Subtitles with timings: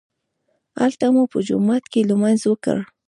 [0.79, 2.77] هلته مو په جومات کې لمونځ وکړ.